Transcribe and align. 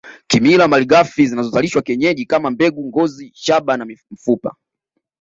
Kimila 0.27 0.67
malighafi 0.67 1.27
zinazozalishwa 1.27 1.81
kienyeji 1.81 2.25
kama 2.25 2.49
mbegu 2.51 2.85
ngozi 2.87 3.31
shaba 3.35 3.77
na 3.77 3.85
mfupa 4.11 4.55